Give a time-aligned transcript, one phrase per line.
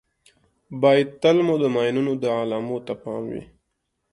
[0.81, 3.43] باید تل مو د ماینونو د علامو ته پام وي.